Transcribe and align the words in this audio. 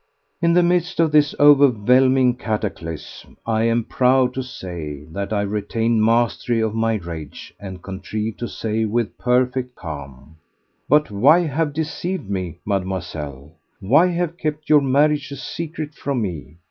In 0.41 0.53
the 0.53 0.63
midst 0.63 0.99
of 0.99 1.11
this 1.11 1.35
overwhelming 1.39 2.35
cataclysm 2.35 3.37
I 3.45 3.65
am 3.65 3.83
proud 3.83 4.33
to 4.33 4.41
say 4.41 5.03
that 5.11 5.31
I 5.31 5.41
retained 5.43 6.03
mastery 6.03 6.63
over 6.63 6.75
my 6.75 6.95
rage 6.95 7.53
and 7.59 7.83
contrived 7.83 8.39
to 8.39 8.47
say 8.47 8.85
with 8.85 9.15
perfect 9.19 9.75
calm: 9.75 10.37
"But 10.89 11.11
why 11.11 11.41
have 11.41 11.71
deceived 11.73 12.31
me, 12.31 12.57
Mademoiselle? 12.65 13.51
Why 13.79 14.07
have 14.07 14.37
kept 14.39 14.69
your 14.71 14.81
marriage 14.81 15.31
a 15.31 15.35
secret 15.35 15.93
from 15.93 16.23
me? 16.23 16.55